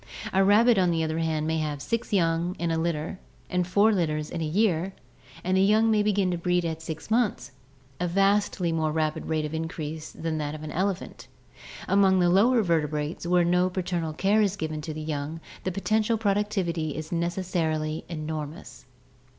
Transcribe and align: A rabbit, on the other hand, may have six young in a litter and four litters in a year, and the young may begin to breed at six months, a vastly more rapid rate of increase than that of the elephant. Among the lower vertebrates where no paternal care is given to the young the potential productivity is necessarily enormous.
A 0.33 0.43
rabbit, 0.43 0.79
on 0.79 0.89
the 0.89 1.03
other 1.03 1.19
hand, 1.19 1.45
may 1.45 1.59
have 1.59 1.79
six 1.79 2.11
young 2.11 2.55
in 2.57 2.71
a 2.71 2.77
litter 2.79 3.19
and 3.51 3.67
four 3.67 3.93
litters 3.93 4.31
in 4.31 4.41
a 4.41 4.43
year, 4.47 4.95
and 5.43 5.55
the 5.55 5.61
young 5.61 5.91
may 5.91 6.01
begin 6.01 6.31
to 6.31 6.39
breed 6.39 6.65
at 6.65 6.81
six 6.81 7.11
months, 7.11 7.51
a 7.99 8.07
vastly 8.07 8.71
more 8.71 8.91
rapid 8.91 9.27
rate 9.27 9.45
of 9.45 9.53
increase 9.53 10.11
than 10.11 10.39
that 10.39 10.55
of 10.55 10.61
the 10.63 10.75
elephant. 10.75 11.27
Among 11.87 12.17
the 12.19 12.31
lower 12.31 12.63
vertebrates 12.63 13.27
where 13.27 13.45
no 13.45 13.69
paternal 13.69 14.13
care 14.13 14.41
is 14.41 14.55
given 14.55 14.81
to 14.81 14.91
the 14.95 15.03
young 15.03 15.39
the 15.65 15.71
potential 15.71 16.17
productivity 16.17 16.95
is 16.95 17.11
necessarily 17.11 18.03
enormous. 18.09 18.87